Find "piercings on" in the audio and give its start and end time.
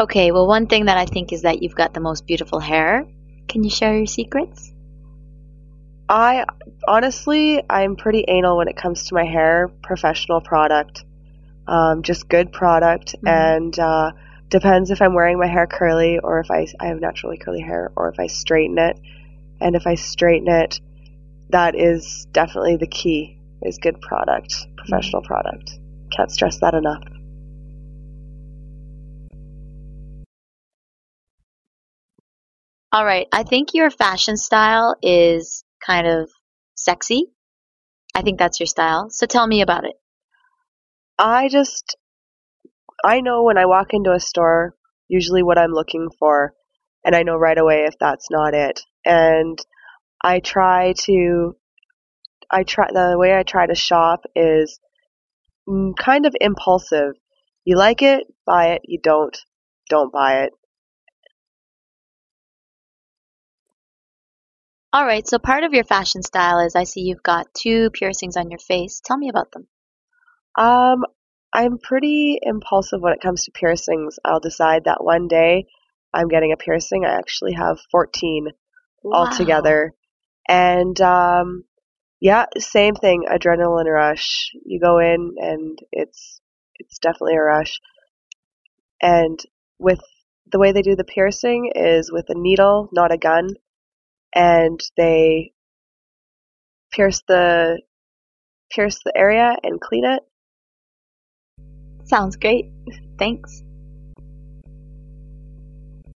67.90-68.50